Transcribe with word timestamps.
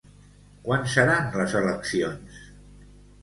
Quan 0.67 0.87
seran 0.93 1.29
les 1.41 1.53
eleccions? 1.61 2.39